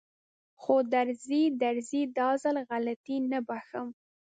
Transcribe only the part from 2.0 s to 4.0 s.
دا ځل غلطي نه بښم.